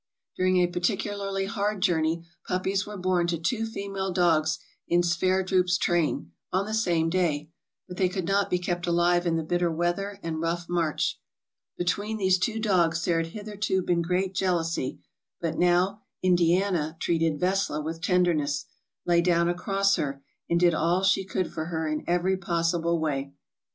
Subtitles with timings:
[0.35, 6.31] During a particularly hard journey puppies were born to two female dogs in Sverdrup's train,
[6.51, 7.51] on the same day,
[7.87, 11.19] but they could not be kept alive in the bitter weather and rough march."
[11.77, 14.99] Between these two dogs there had hitherto been great jealousy,
[15.39, 18.65] but now 'Indiana' treated 'Vesla' with tenderness,
[19.05, 22.99] lay down across her, and did all she could for her in every pos sible
[22.99, 23.33] way.